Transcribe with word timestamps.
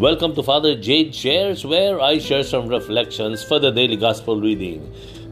Welcome 0.00 0.32
to 0.36 0.42
Father 0.42 0.80
Jade 0.80 1.12
Shares, 1.12 1.60
where 1.60 2.00
I 2.00 2.16
share 2.24 2.40
some 2.40 2.72
reflections 2.72 3.44
for 3.44 3.60
the 3.60 3.68
daily 3.68 4.00
gospel 4.00 4.40
reading. 4.40 4.80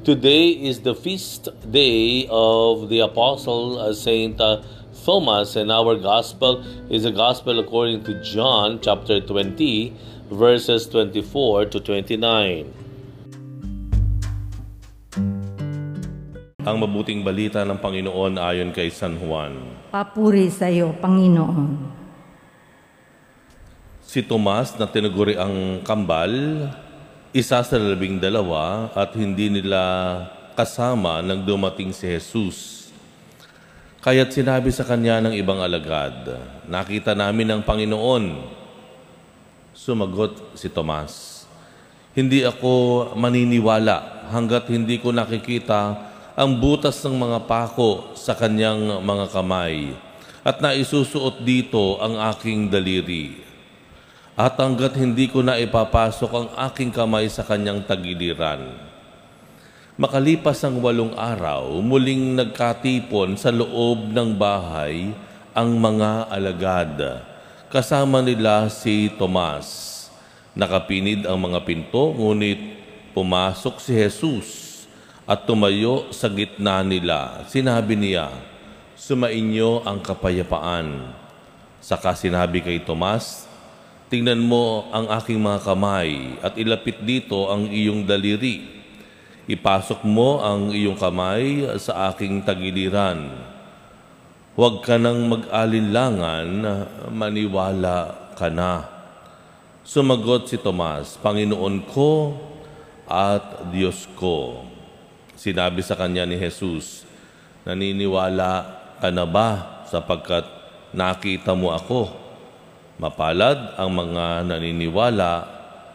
Today 0.05 0.53
is 0.53 0.85
the 0.85 0.93
feast 0.93 1.49
day 1.73 2.29
of 2.29 2.93
the 2.93 3.01
Apostle 3.01 3.81
uh, 3.81 3.97
Saint 3.97 4.37
uh, 4.37 4.61
Thomas, 4.93 5.57
and 5.57 5.73
our 5.73 5.97
gospel 5.97 6.61
is 6.93 7.09
the 7.09 7.17
gospel 7.17 7.57
according 7.65 8.05
to 8.13 8.21
John 8.21 8.77
chapter 8.85 9.25
20, 9.25 9.97
verses 10.37 10.85
24 10.85 11.73
to 11.73 11.81
29. 11.81 12.69
Ang 16.69 16.77
mabuting 16.77 17.25
balita 17.25 17.65
ng 17.65 17.81
Panginoon 17.81 18.37
ayon 18.37 18.77
kay 18.77 18.93
San 18.93 19.17
Juan. 19.17 19.81
Papuri 19.89 20.53
sa 20.53 20.69
iyo, 20.69 20.93
Panginoon. 21.01 21.98
Si 24.09 24.25
Tomas 24.25 24.73
na 24.81 24.89
tinuguri 24.89 25.37
ang 25.37 25.85
kambal, 25.85 26.33
isa 27.29 27.61
sa 27.61 27.77
labing 27.77 28.17
dalawa 28.17 28.89
at 28.97 29.13
hindi 29.13 29.53
nila 29.53 30.25
kasama 30.57 31.21
nang 31.21 31.45
dumating 31.45 31.93
si 31.93 32.09
Jesus. 32.09 32.89
Kaya't 34.01 34.33
sinabi 34.33 34.73
sa 34.73 34.89
kanya 34.89 35.21
ng 35.21 35.37
ibang 35.37 35.61
alagad, 35.61 36.41
Nakita 36.65 37.13
namin 37.13 37.53
ang 37.53 37.61
Panginoon. 37.61 38.49
Sumagot 39.77 40.57
si 40.57 40.73
Tomas, 40.73 41.45
Hindi 42.17 42.49
ako 42.49 43.13
maniniwala 43.13 44.33
hanggat 44.33 44.73
hindi 44.73 44.97
ko 44.97 45.13
nakikita 45.13 46.01
ang 46.33 46.57
butas 46.57 46.97
ng 47.05 47.13
mga 47.13 47.45
pako 47.45 48.17
sa 48.17 48.33
kanyang 48.33 49.05
mga 49.05 49.37
kamay 49.37 49.93
at 50.41 50.65
naisusuot 50.65 51.45
dito 51.45 52.01
ang 52.01 52.17
aking 52.33 52.73
daliri. 52.73 53.48
At 54.39 54.55
hanggat 54.55 54.95
hindi 54.95 55.27
ko 55.27 55.43
na 55.43 55.59
ipapasok 55.59 56.31
ang 56.31 56.49
aking 56.71 56.95
kamay 56.95 57.27
sa 57.27 57.43
kanyang 57.43 57.83
tagiliran. 57.83 58.71
Makalipas 59.99 60.63
ang 60.63 60.79
walong 60.79 61.11
araw, 61.19 61.83
muling 61.83 62.39
nagkatipon 62.39 63.35
sa 63.35 63.51
loob 63.51 64.15
ng 64.15 64.39
bahay 64.39 65.11
ang 65.51 65.75
mga 65.75 66.31
alagad. 66.31 67.19
Kasama 67.67 68.23
nila 68.23 68.71
si 68.71 69.11
Tomas. 69.19 70.07
Nakapinid 70.55 71.27
ang 71.27 71.43
mga 71.43 71.59
pinto, 71.67 72.15
ngunit 72.15 72.63
pumasok 73.19 73.83
si 73.83 73.91
Jesus 73.91 74.49
at 75.27 75.51
tumayo 75.51 76.15
sa 76.15 76.31
gitna 76.31 76.87
nila. 76.87 77.43
Sinabi 77.51 77.99
niya, 77.99 78.31
Sumainyo 78.95 79.83
ang 79.83 79.99
kapayapaan. 79.99 81.11
Saka 81.83 82.15
sinabi 82.15 82.63
kay 82.63 82.79
Tomas, 82.87 83.48
Tingnan 84.09 84.41
mo 84.41 84.89
ang 84.89 85.05
aking 85.21 85.37
mga 85.37 85.69
kamay 85.69 86.41
at 86.41 86.57
ilapit 86.57 87.05
dito 87.05 87.53
ang 87.53 87.69
iyong 87.69 88.09
daliri. 88.09 88.65
Ipasok 89.45 90.01
mo 90.09 90.41
ang 90.41 90.73
iyong 90.73 90.97
kamay 90.97 91.69
sa 91.77 92.09
aking 92.09 92.41
tagiliran. 92.41 93.29
Huwag 94.57 94.81
ka 94.81 94.97
nang 94.97 95.29
mag-alinlangan, 95.29 96.49
maniwala 97.13 98.33
ka 98.33 98.49
na. 98.49 98.89
Sumagot 99.85 100.49
si 100.49 100.57
Tomas, 100.57 101.21
Panginoon 101.21 101.85
ko 101.85 102.33
at 103.05 103.69
Diyos 103.69 104.09
ko. 104.17 104.65
Sinabi 105.37 105.85
sa 105.85 106.01
kanya 106.01 106.25
ni 106.25 106.41
Jesus, 106.41 107.05
Naniniwala 107.69 108.65
ka 109.05 109.13
na 109.13 109.29
ba 109.29 109.85
sapagkat 109.85 110.49
nakita 110.97 111.53
mo 111.53 111.77
ako? 111.77 112.28
Mapalad 112.99 113.79
ang 113.79 113.95
mga 113.95 114.43
naniniwala 114.43 115.33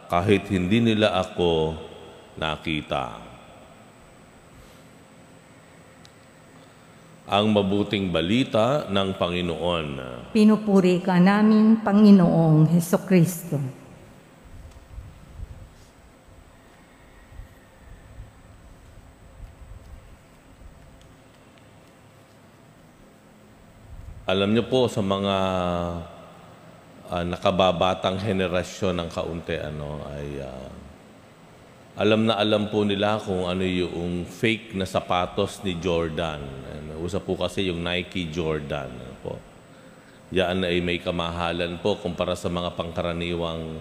kahit 0.07 0.47
hindi 0.47 0.79
nila 0.79 1.11
ako 1.19 1.75
nakita. 2.39 3.19
Ang 7.27 7.51
mabuting 7.51 8.07
balita 8.07 8.87
ng 8.87 9.19
Panginoon. 9.19 9.87
Pinupuri 10.31 11.03
ka 11.03 11.19
namin, 11.19 11.83
Panginoong 11.83 12.71
Heso 12.71 12.95
Kristo. 13.03 13.59
Alam 24.23 24.55
niyo 24.55 24.63
po 24.71 24.87
sa 24.87 25.03
mga 25.03 25.35
uh, 27.13 27.21
nakababatang 27.21 28.17
henerasyon 28.17 28.97
ng 28.97 29.09
kaunti 29.13 29.61
ano 29.61 30.01
ay 30.09 30.41
uh, 30.41 30.69
alam 31.93 32.25
na 32.25 32.41
alam 32.41 32.73
po 32.73 32.81
nila 32.81 33.21
kung 33.21 33.45
ano 33.45 33.61
yung 33.61 34.25
fake 34.25 34.73
na 34.73 34.81
sapatos 34.81 35.61
ni 35.61 35.77
Jordan. 35.77 36.41
Ano, 36.41 37.05
usa 37.05 37.21
po 37.21 37.37
kasi 37.37 37.69
yung 37.69 37.85
Nike 37.85 38.33
Jordan. 38.33 38.89
Ano 38.89 39.13
po. 39.21 39.37
Yan 40.33 40.65
ay 40.65 40.81
may 40.81 40.97
kamahalan 40.97 41.77
po 41.85 42.01
kumpara 42.01 42.33
sa 42.33 42.49
mga 42.49 42.73
pangkaraniwang 42.73 43.77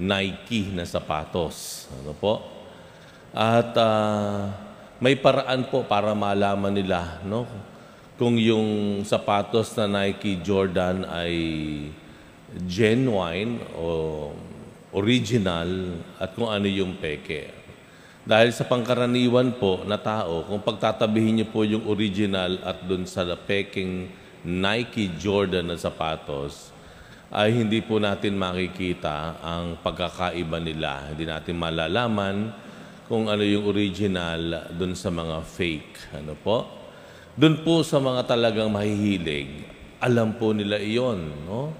Nike 0.00 0.72
na 0.72 0.88
sapatos. 0.88 1.92
Ano 1.92 2.16
po? 2.16 2.40
At 3.36 3.76
uh, 3.76 4.48
may 4.96 5.20
paraan 5.20 5.68
po 5.68 5.84
para 5.84 6.16
malaman 6.16 6.72
nila 6.72 7.20
no 7.28 7.44
kung 8.16 8.40
yung 8.40 9.04
sapatos 9.04 9.76
na 9.76 9.84
Nike 9.84 10.40
Jordan 10.40 11.04
ay 11.04 11.36
genuine 12.68 13.60
o 13.76 14.30
original 14.92 15.96
at 16.20 16.36
kung 16.36 16.52
ano 16.52 16.68
yung 16.68 17.00
peke. 17.00 17.48
Dahil 18.22 18.54
sa 18.54 18.62
pangkaraniwan 18.68 19.58
po 19.58 19.82
na 19.82 19.98
tao, 19.98 20.46
kung 20.46 20.62
pagtatabihin 20.62 21.42
niyo 21.42 21.46
po 21.50 21.66
yung 21.66 21.90
original 21.90 22.60
at 22.62 22.86
dun 22.86 23.02
sa 23.02 23.26
peking 23.34 24.06
Nike 24.46 25.18
Jordan 25.18 25.74
na 25.74 25.76
sapatos, 25.80 26.70
ay 27.32 27.50
hindi 27.50 27.80
po 27.80 27.96
natin 27.96 28.36
makikita 28.36 29.40
ang 29.40 29.80
pagkakaiba 29.80 30.60
nila. 30.60 31.10
Hindi 31.10 31.24
natin 31.24 31.56
malalaman 31.56 32.52
kung 33.08 33.26
ano 33.26 33.40
yung 33.40 33.66
original 33.66 34.70
dun 34.76 34.92
sa 34.92 35.08
mga 35.08 35.40
fake. 35.42 36.14
Ano 36.20 36.36
po? 36.36 36.68
Doon 37.32 37.64
po 37.64 37.80
sa 37.80 37.96
mga 37.98 38.28
talagang 38.28 38.68
mahihilig, 38.68 39.64
alam 39.98 40.36
po 40.36 40.52
nila 40.52 40.76
iyon. 40.76 41.48
No? 41.48 41.72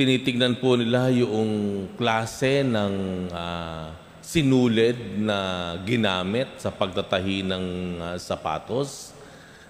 Tinitignan 0.00 0.56
po 0.56 0.80
nila 0.80 1.12
yung 1.12 1.84
klase 1.92 2.64
ng 2.64 3.28
uh, 3.28 3.92
sinulid 4.24 5.20
na 5.20 5.76
ginamit 5.84 6.56
sa 6.56 6.72
pagtatahi 6.72 7.44
ng 7.44 7.64
uh, 8.00 8.16
sapatos. 8.16 9.12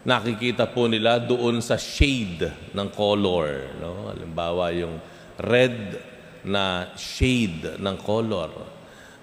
Nakikita 0.07 0.71
po 0.71 0.87
nila 0.87 1.19
doon 1.19 1.59
sa 1.59 1.75
shade 1.75 2.47
ng 2.71 2.89
color. 2.95 3.75
No? 3.83 4.15
Halimbawa, 4.15 4.71
yung 4.71 5.03
red 5.35 5.99
na 6.47 6.95
shade 6.95 7.83
ng 7.83 7.99
color. 7.99 8.55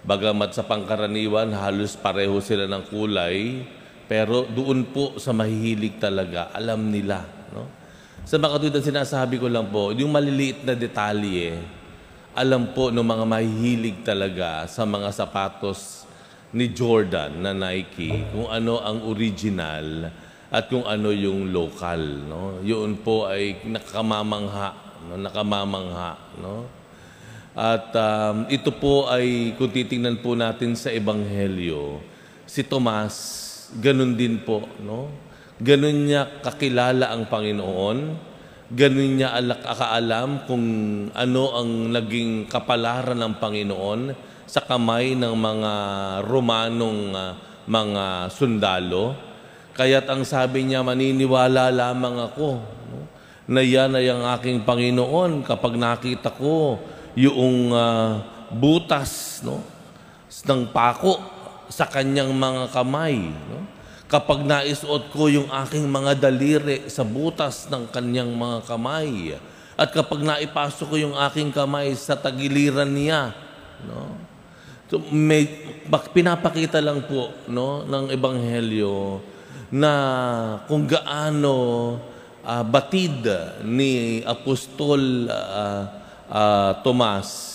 Bagamat 0.03 0.59
sa 0.59 0.67
pangkaraniwan, 0.67 1.55
halos 1.55 1.95
pareho 1.95 2.35
sila 2.43 2.67
ng 2.67 2.83
kulay, 2.91 3.63
pero 4.11 4.43
doon 4.43 4.91
po 4.91 5.15
sa 5.23 5.31
mahihilig 5.31 6.03
talaga, 6.03 6.51
alam 6.51 6.91
nila. 6.91 7.23
No? 7.55 7.86
Sa 8.27 8.35
mga 8.35 8.59
katulad 8.59 8.83
sinasabi 8.83 9.39
ko 9.39 9.47
lang 9.47 9.71
po, 9.71 9.95
yung 9.95 10.11
maliliit 10.11 10.67
na 10.67 10.75
detalye, 10.75 11.63
alam 12.35 12.75
po 12.75 12.91
ng 12.91 12.99
mga 12.99 13.23
mahihilig 13.23 14.03
talaga 14.03 14.67
sa 14.67 14.83
mga 14.83 15.15
sapatos 15.15 16.03
ni 16.51 16.67
Jordan 16.67 17.39
na 17.39 17.55
Nike, 17.55 18.27
kung 18.35 18.51
ano 18.51 18.83
ang 18.83 19.07
original 19.07 20.11
at 20.51 20.67
kung 20.67 20.83
ano 20.83 21.15
yung 21.15 21.55
local. 21.55 22.03
No? 22.27 22.59
Yun 22.67 22.99
po 22.99 23.31
ay 23.31 23.63
nakamamangha. 23.63 24.75
No? 25.07 25.15
Nakamamangha. 25.15 26.19
No? 26.43 26.67
At 27.55 27.95
um, 27.95 28.43
ito 28.51 28.75
po 28.75 29.07
ay, 29.07 29.55
kung 29.55 29.71
titingnan 29.71 30.19
po 30.19 30.35
natin 30.35 30.75
sa 30.75 30.91
Ebanghelyo, 30.91 32.03
si 32.43 32.67
Tomas, 32.67 33.15
ganun 33.79 34.19
din 34.19 34.35
po, 34.43 34.67
no? 34.83 35.26
Ganun 35.57 36.05
niya 36.05 36.37
kakilala 36.45 37.09
ang 37.09 37.25
Panginoon, 37.25 37.97
ganun 38.69 39.11
niya 39.17 39.33
alak 39.33 39.65
akaalam 39.65 40.45
kung 40.45 40.65
ano 41.17 41.43
ang 41.57 41.89
naging 41.89 42.45
kapalaran 42.45 43.17
ng 43.17 43.33
Panginoon 43.41 44.01
sa 44.45 44.61
kamay 44.61 45.17
ng 45.17 45.33
mga 45.33 45.73
Romanong 46.29 46.99
uh, 47.09 47.33
mga 47.65 48.29
sundalo. 48.29 49.17
Kaya't 49.73 50.05
ang 50.05 50.21
sabi 50.21 50.61
niya, 50.61 50.85
maniniwala 50.85 51.73
lamang 51.73 52.21
ako 52.21 52.49
no? 52.93 53.09
na 53.49 53.61
yan 53.65 53.97
ay 53.97 54.13
ang 54.13 54.29
aking 54.37 54.61
Panginoon 54.61 55.41
kapag 55.41 55.73
nakita 55.73 56.29
ko 56.37 56.77
yung 57.17 57.73
uh, 57.73 58.21
butas 58.53 59.41
no? 59.41 59.65
ng 60.29 60.69
pako 60.69 61.17
sa 61.65 61.89
kanyang 61.89 62.29
mga 62.29 62.69
kamay. 62.69 63.25
No? 63.25 63.76
Kapag 64.07 64.47
naisuot 64.47 65.11
ko 65.11 65.27
yung 65.27 65.51
aking 65.51 65.83
mga 65.83 66.15
daliri 66.15 66.87
sa 66.87 67.03
butas 67.03 67.67
ng 67.67 67.91
kanyang 67.91 68.31
mga 68.31 68.63
kamay, 68.63 69.35
At 69.77 69.93
kapag 69.93 70.25
naipasok 70.25 70.87
ko 70.89 70.95
yung 70.97 71.15
aking 71.29 71.53
kamay 71.53 71.93
sa 71.93 72.17
tagiliran 72.17 72.89
niya, 72.89 73.35
no? 73.85 74.27
So, 74.87 75.03
may, 75.11 75.43
pinapakita 76.15 76.79
lang 76.79 77.03
po 77.03 77.35
no, 77.51 77.83
ng 77.83 78.07
Ebanghelyo 78.07 79.19
na 79.67 79.91
kung 80.63 80.87
gaano 80.87 81.55
ah, 82.47 82.63
batid 82.63 83.27
ni 83.67 84.23
Apostol 84.23 85.27
ah, 85.27 85.83
ah, 86.31 86.71
Tomas 86.79 87.53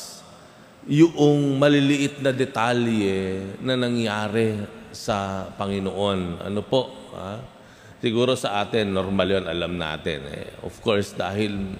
yung 0.84 1.56
maliliit 1.56 2.20
na 2.20 2.36
detalye 2.36 3.56
na 3.64 3.80
nangyari 3.80 4.81
sa 4.92 5.48
Panginoon. 5.56 6.44
Ano 6.44 6.60
po? 6.64 7.10
ah? 7.16 7.40
Siguro 8.02 8.34
sa 8.34 8.62
atin, 8.62 8.92
normal 8.92 9.28
yun, 9.40 9.46
alam 9.46 9.78
natin. 9.78 10.26
Eh. 10.28 10.46
Of 10.66 10.82
course, 10.82 11.14
dahil 11.16 11.74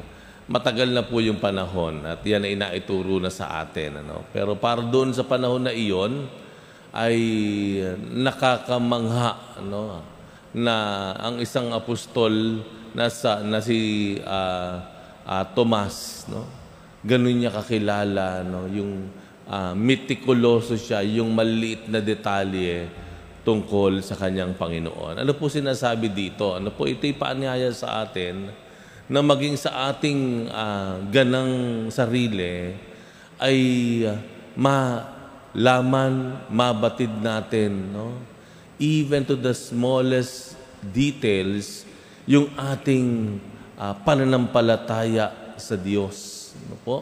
matagal 0.50 0.91
na 0.91 1.06
po 1.06 1.23
yung 1.23 1.38
panahon 1.38 2.03
at 2.03 2.20
yan 2.26 2.44
ay 2.47 2.55
naituro 2.59 3.23
na 3.23 3.31
sa 3.31 3.62
atin. 3.62 4.03
Ano? 4.03 4.26
Pero 4.35 4.59
para 4.59 4.82
doon 4.82 5.14
sa 5.14 5.26
panahon 5.26 5.67
na 5.67 5.75
iyon, 5.75 6.26
ay 6.93 7.19
nakakamangha 8.12 9.56
ano, 9.65 10.05
na 10.53 10.75
ang 11.17 11.41
isang 11.41 11.73
apostol 11.73 12.61
na, 12.93 13.08
sa, 13.08 13.41
na 13.41 13.65
si 13.65 14.15
ah, 14.29 14.85
ah, 15.25 15.44
Tomas, 15.56 16.29
no? 16.29 16.44
ganun 17.00 17.41
niya 17.41 17.50
kakilala, 17.50 18.44
no? 18.44 18.69
yung 18.69 19.08
ah, 19.49 19.75
meticuloso 19.75 20.79
siya, 20.79 21.03
yung 21.03 21.35
maliit 21.35 21.87
na 21.91 21.99
detalye 21.99 22.87
tungkol 23.43 24.03
sa 24.03 24.15
kanyang 24.15 24.55
Panginoon. 24.55 25.19
Ano 25.23 25.33
po 25.35 25.50
sinasabi 25.50 26.11
dito? 26.11 26.55
Ano 26.55 26.71
po 26.71 26.87
ito'y 26.87 27.15
paanyaya 27.15 27.71
sa 27.75 28.06
atin 28.06 28.55
na 29.11 29.21
maging 29.21 29.59
sa 29.59 29.91
ating 29.91 30.50
ah, 30.50 31.03
ganang 31.11 31.87
sarili 31.91 32.75
ay 33.43 33.59
ah, 34.06 34.19
malaman, 34.55 36.47
mabatid 36.47 37.11
natin, 37.19 37.91
no? 37.91 38.33
even 38.83 39.23
to 39.23 39.39
the 39.39 39.55
smallest 39.55 40.59
details, 40.91 41.87
yung 42.27 42.50
ating 42.59 43.39
ah, 43.79 43.94
pananampalataya 43.94 45.55
sa 45.55 45.79
Diyos. 45.79 46.50
Ano 46.67 46.77
po? 46.83 46.97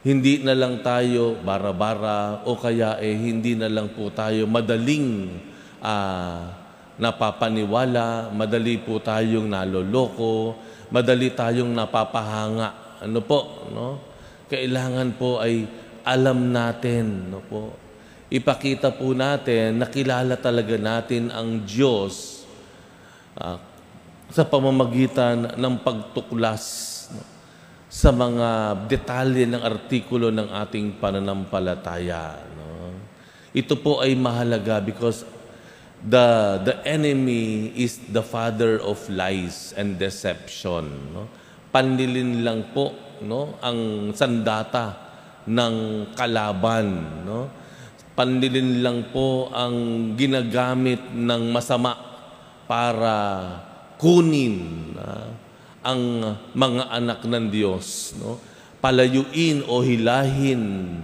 Hindi 0.00 0.40
na 0.40 0.56
lang 0.56 0.80
tayo 0.80 1.36
bara-bara 1.44 2.40
o 2.48 2.56
kaya 2.56 2.96
eh 3.04 3.12
hindi 3.12 3.52
na 3.52 3.68
lang 3.68 3.92
po 3.92 4.08
tayo 4.08 4.48
madaling 4.48 5.28
ah, 5.84 6.56
napapaniwala, 6.96 8.32
madali 8.32 8.80
po 8.80 8.96
tayong 9.00 9.48
naloloko, 9.48 10.56
madali 10.92 11.32
tayong 11.32 11.72
napapahanga. 11.72 13.00
Ano 13.00 13.20
po, 13.24 13.68
no? 13.72 13.88
Kailangan 14.48 15.16
po 15.16 15.40
ay 15.40 15.64
alam 16.04 16.52
natin, 16.52 17.32
no 17.32 17.40
po. 17.44 17.76
Ipakita 18.32 18.96
po 18.96 19.12
natin, 19.12 19.80
nakilala 19.80 20.36
talaga 20.40 20.80
natin 20.80 21.28
ang 21.28 21.60
Diyos 21.68 22.44
ah, 23.36 23.60
sa 24.32 24.48
pamamagitan 24.48 25.60
ng 25.60 25.74
pagtuklas 25.84 26.89
sa 27.90 28.14
mga 28.14 28.78
detalye 28.86 29.50
ng 29.50 29.66
artikulo 29.66 30.30
ng 30.30 30.46
ating 30.62 31.02
pananampalataya. 31.02 32.38
No? 32.54 32.94
Ito 33.50 33.74
po 33.82 33.98
ay 33.98 34.14
mahalaga 34.14 34.78
because 34.78 35.26
the 35.98 36.56
the 36.62 36.78
enemy 36.86 37.74
is 37.74 37.98
the 38.14 38.22
father 38.22 38.78
of 38.78 39.02
lies 39.10 39.74
and 39.74 39.98
deception. 39.98 40.86
No? 41.10 41.26
Panlilin 41.74 42.46
lang 42.46 42.70
po 42.70 42.94
no 43.26 43.58
ang 43.58 44.14
sandata 44.14 44.94
ng 45.50 45.74
kalaban. 46.14 46.86
No? 47.26 47.50
Panlilin 48.14 48.86
lang 48.86 49.10
po 49.10 49.50
ang 49.50 50.14
ginagamit 50.14 51.10
ng 51.10 51.42
masama 51.50 51.98
para 52.70 53.18
kunin 53.98 54.94
ah, 54.94 55.49
ang 55.80 56.36
mga 56.52 56.92
anak 56.92 57.20
ng 57.24 57.46
Diyos, 57.48 58.16
no? 58.20 58.36
Palayuin 58.80 59.64
o 59.68 59.84
hilahin 59.84 60.96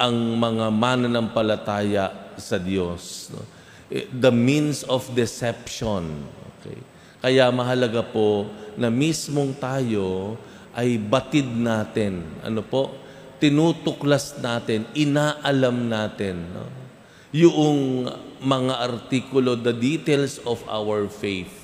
ang 0.00 0.16
mga 0.40 0.72
mananampalataya 0.72 2.32
sa 2.36 2.56
Diyos, 2.56 3.32
no? 3.32 3.44
Eh, 3.90 4.06
The 4.08 4.32
means 4.32 4.86
of 4.86 5.10
deception. 5.12 6.24
Okay? 6.56 6.78
Kaya 7.20 7.52
mahalaga 7.52 8.00
po 8.00 8.48
na 8.80 8.88
mismong 8.88 9.52
tayo 9.60 10.40
ay 10.72 10.96
batid 10.96 11.44
natin. 11.44 12.24
Ano 12.40 12.64
po? 12.64 12.96
Tinutuklas 13.42 14.40
natin, 14.40 14.88
inaalam 14.96 15.90
natin. 15.90 16.36
No? 16.54 16.64
Yung 17.34 18.08
mga 18.40 18.74
artikulo, 18.88 19.58
the 19.60 19.76
details 19.76 20.40
of 20.48 20.64
our 20.64 21.04
faith. 21.12 21.59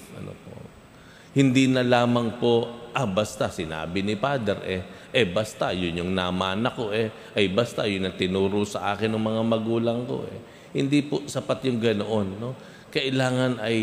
Hindi 1.36 1.68
na 1.68 1.84
lamang 1.84 2.40
po, 2.40 2.88
ah 2.96 3.04
basta 3.04 3.52
sinabi 3.52 4.00
ni 4.00 4.16
Father 4.16 4.56
eh, 4.64 4.80
eh 5.12 5.28
basta 5.28 5.68
yun 5.68 6.00
yung 6.00 6.16
namana 6.16 6.72
ko 6.72 6.88
eh, 6.96 7.12
ay 7.36 7.52
basta 7.52 7.84
yun 7.84 8.08
ang 8.08 8.16
tinuro 8.16 8.64
sa 8.64 8.96
akin 8.96 9.12
ng 9.12 9.20
mga 9.20 9.42
magulang 9.44 10.08
ko 10.08 10.24
eh. 10.24 10.40
Hindi 10.72 11.04
po 11.04 11.28
sapat 11.28 11.68
yung 11.68 11.76
ganoon. 11.76 12.40
No? 12.40 12.56
Kailangan 12.88 13.60
ay 13.60 13.76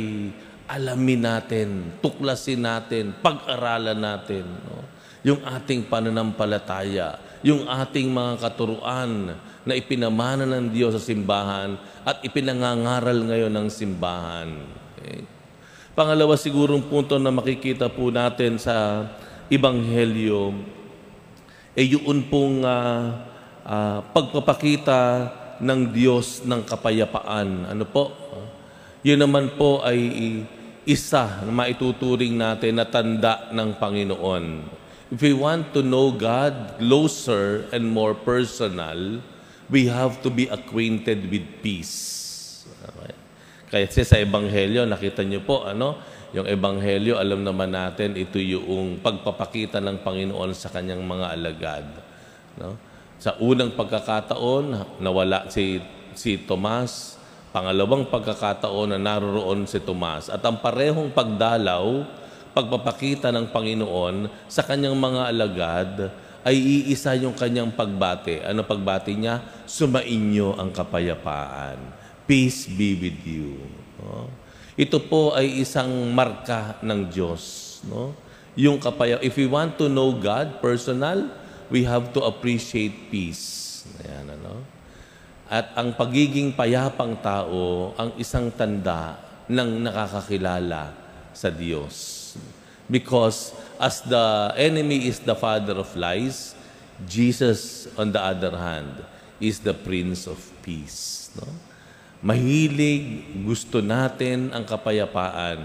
alamin 0.66 1.22
natin, 1.22 1.68
tuklasin 2.02 2.66
natin, 2.66 3.14
pag-aralan 3.22 4.02
natin. 4.02 4.50
No? 4.50 4.82
Yung 5.22 5.46
ating 5.46 5.86
pananampalataya, 5.86 7.22
yung 7.46 7.70
ating 7.70 8.10
mga 8.10 8.50
katuruan 8.50 9.38
na 9.62 9.74
ipinamana 9.78 10.50
ng 10.50 10.74
Diyos 10.74 10.98
sa 10.98 11.02
simbahan 11.06 11.78
at 12.02 12.18
ipinangangaral 12.26 13.30
ngayon 13.30 13.54
ng 13.54 13.68
simbahan. 13.70 14.50
Okay? 14.98 15.43
Pangalawa 15.94 16.34
sigurong 16.34 16.90
punto 16.90 17.22
na 17.22 17.30
makikita 17.30 17.86
po 17.86 18.10
natin 18.10 18.58
sa 18.58 19.06
Ebanghelyo 19.46 20.58
ay 21.78 21.94
yun 21.94 22.26
pong 22.34 22.66
ah, 22.66 23.30
ah, 23.62 24.02
pagpapakita 24.02 25.30
ng 25.62 25.94
Diyos 25.94 26.42
ng 26.50 26.66
kapayapaan. 26.66 27.70
Ano 27.70 27.86
po? 27.86 28.10
Yun 29.06 29.22
naman 29.22 29.54
po 29.54 29.86
ay 29.86 30.02
isa 30.82 31.46
na 31.46 31.54
maituturing 31.54 32.42
natin 32.42 32.82
na 32.82 32.90
tanda 32.90 33.54
ng 33.54 33.78
Panginoon. 33.78 34.46
If 35.14 35.22
we 35.22 35.38
want 35.38 35.78
to 35.78 35.86
know 35.86 36.10
God 36.10 36.82
closer 36.82 37.70
and 37.70 37.86
more 37.86 38.18
personal, 38.18 39.22
we 39.70 39.86
have 39.94 40.26
to 40.26 40.34
be 40.34 40.50
acquainted 40.50 41.30
with 41.30 41.46
peace. 41.62 42.66
Okay? 42.82 43.23
Kaya 43.74 43.90
sa 43.90 44.22
Ebanghelyo, 44.22 44.86
nakita 44.86 45.26
niyo 45.26 45.42
po, 45.42 45.66
ano, 45.66 45.98
yung 46.30 46.46
Ebanghelyo, 46.46 47.18
alam 47.18 47.42
naman 47.42 47.74
natin, 47.74 48.14
ito 48.14 48.38
yung 48.38 49.02
pagpapakita 49.02 49.82
ng 49.82 50.06
Panginoon 50.06 50.54
sa 50.54 50.70
kanyang 50.70 51.02
mga 51.02 51.34
alagad. 51.34 51.86
No? 52.54 52.78
Sa 53.18 53.34
unang 53.42 53.74
pagkakataon, 53.74 55.02
nawala 55.02 55.50
si, 55.50 55.82
si 56.14 56.38
Tomas. 56.46 57.18
Pangalawang 57.50 58.14
pagkakataon 58.14 58.94
na 58.94 59.02
naroroon 59.02 59.66
si 59.66 59.82
Tomas. 59.82 60.30
At 60.30 60.46
ang 60.46 60.62
parehong 60.62 61.10
pagdalaw, 61.10 62.06
pagpapakita 62.54 63.34
ng 63.34 63.50
Panginoon 63.50 64.30
sa 64.46 64.62
kanyang 64.62 64.94
mga 64.94 65.22
alagad, 65.34 66.14
ay 66.46 66.54
iisa 66.62 67.18
yung 67.18 67.34
kanyang 67.34 67.74
pagbate. 67.74 68.46
Ano 68.46 68.62
pagbate 68.62 69.18
niya? 69.18 69.42
Sumainyo 69.66 70.62
ang 70.62 70.70
kapayapaan. 70.70 72.03
Peace 72.24 72.72
be 72.72 72.96
with 72.96 73.20
you. 73.28 73.60
No? 74.00 74.32
Ito 74.74 74.98
po 75.04 75.36
ay 75.36 75.62
isang 75.62 75.92
marka 76.16 76.80
ng 76.82 77.12
Diyos. 77.12 77.78
No? 77.86 78.16
Yung 78.54 78.78
kapaya, 78.78 79.18
if 79.22 79.38
we 79.38 79.50
want 79.50 79.78
to 79.82 79.90
know 79.90 80.14
God 80.14 80.62
personal, 80.62 81.30
we 81.74 81.84
have 81.84 82.14
to 82.14 82.22
appreciate 82.24 83.10
peace. 83.10 83.84
Ayan, 84.06 84.38
ano? 84.40 84.62
At 85.50 85.74
ang 85.78 85.94
pagiging 85.94 86.54
payapang 86.54 87.20
tao, 87.20 87.94
ang 87.98 88.16
isang 88.18 88.50
tanda 88.54 89.20
ng 89.50 89.86
nakakakilala 89.86 90.94
sa 91.34 91.50
Diyos. 91.50 92.34
Because 92.88 93.58
as 93.82 94.06
the 94.06 94.54
enemy 94.56 95.10
is 95.10 95.20
the 95.20 95.36
father 95.36 95.78
of 95.82 95.90
lies, 95.98 96.54
Jesus, 97.10 97.90
on 97.98 98.14
the 98.14 98.22
other 98.22 98.54
hand, 98.54 99.02
is 99.42 99.60
the 99.60 99.74
Prince 99.74 100.30
of 100.30 100.40
Peace. 100.62 101.34
No? 101.36 101.73
Mahilig, 102.24 103.36
gusto 103.44 103.84
natin 103.84 104.48
ang 104.56 104.64
kapayapaan 104.64 105.60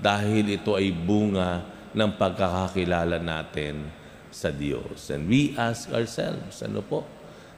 dahil 0.00 0.56
ito 0.56 0.72
ay 0.72 0.88
bunga 0.88 1.60
ng 1.92 2.10
pagkakakilala 2.16 3.20
natin 3.20 3.92
sa 4.32 4.48
Diyos. 4.48 5.12
And 5.12 5.28
we 5.28 5.52
ask 5.52 5.92
ourselves, 5.92 6.64
ano 6.64 6.80
po, 6.80 7.04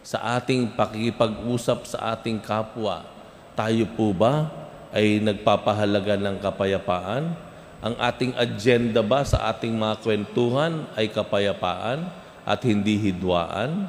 sa 0.02 0.34
ating 0.34 0.74
pakikipag-usap 0.74 1.86
sa 1.86 2.18
ating 2.18 2.42
kapwa, 2.42 3.06
tayo 3.54 3.86
po 3.94 4.10
ba 4.10 4.50
ay 4.90 5.22
nagpapahalaga 5.22 6.18
ng 6.18 6.42
kapayapaan 6.42 7.30
Ang 7.80 7.96
ating 7.96 8.36
agenda 8.36 9.00
ba 9.00 9.24
sa 9.24 9.48
ating 9.48 9.72
mga 9.72 10.04
kwentuhan 10.04 10.84
ay 11.00 11.08
kapayapaan 11.08 12.12
at 12.44 12.60
hindi 12.60 13.00
hidwaan? 13.00 13.88